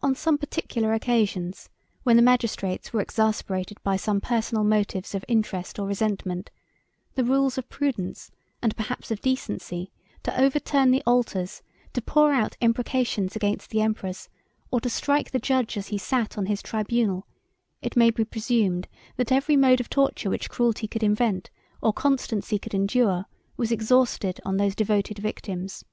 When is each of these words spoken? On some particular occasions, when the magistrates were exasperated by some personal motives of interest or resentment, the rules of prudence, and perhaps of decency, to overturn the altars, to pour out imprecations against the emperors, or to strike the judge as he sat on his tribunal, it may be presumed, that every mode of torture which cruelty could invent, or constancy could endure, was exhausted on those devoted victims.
On 0.00 0.14
some 0.14 0.38
particular 0.38 0.94
occasions, 0.94 1.68
when 2.02 2.16
the 2.16 2.22
magistrates 2.22 2.94
were 2.94 3.02
exasperated 3.02 3.76
by 3.82 3.94
some 3.94 4.18
personal 4.18 4.64
motives 4.64 5.14
of 5.14 5.22
interest 5.28 5.78
or 5.78 5.86
resentment, 5.86 6.50
the 7.14 7.24
rules 7.24 7.58
of 7.58 7.68
prudence, 7.68 8.30
and 8.62 8.74
perhaps 8.74 9.10
of 9.10 9.20
decency, 9.20 9.92
to 10.22 10.40
overturn 10.40 10.92
the 10.92 11.02
altars, 11.04 11.60
to 11.92 12.00
pour 12.00 12.32
out 12.32 12.56
imprecations 12.62 13.36
against 13.36 13.68
the 13.68 13.82
emperors, 13.82 14.30
or 14.70 14.80
to 14.80 14.88
strike 14.88 15.30
the 15.30 15.38
judge 15.38 15.76
as 15.76 15.88
he 15.88 15.98
sat 15.98 16.38
on 16.38 16.46
his 16.46 16.62
tribunal, 16.62 17.26
it 17.82 17.96
may 17.98 18.08
be 18.10 18.24
presumed, 18.24 18.88
that 19.16 19.30
every 19.30 19.56
mode 19.58 19.78
of 19.78 19.90
torture 19.90 20.30
which 20.30 20.48
cruelty 20.48 20.88
could 20.88 21.02
invent, 21.02 21.50
or 21.82 21.92
constancy 21.92 22.58
could 22.58 22.72
endure, 22.72 23.26
was 23.58 23.70
exhausted 23.70 24.40
on 24.46 24.56
those 24.56 24.74
devoted 24.74 25.18
victims. 25.18 25.84